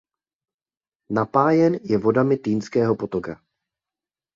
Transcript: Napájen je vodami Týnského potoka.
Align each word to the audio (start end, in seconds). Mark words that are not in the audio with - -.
Napájen 1.13 1.73
je 1.89 1.97
vodami 1.97 2.37
Týnského 2.37 2.95
potoka. 2.95 3.33